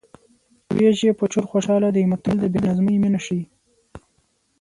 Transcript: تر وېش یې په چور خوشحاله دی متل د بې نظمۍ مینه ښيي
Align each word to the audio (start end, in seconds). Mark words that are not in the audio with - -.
تر 0.67 0.75
وېش 0.79 0.97
یې 1.07 1.11
په 1.19 1.25
چور 1.31 1.45
خوشحاله 1.51 1.89
دی 1.95 2.03
متل 2.11 2.35
د 2.41 2.45
بې 2.53 2.59
نظمۍ 2.67 2.95
مینه 3.03 3.19
ښيي 3.25 3.43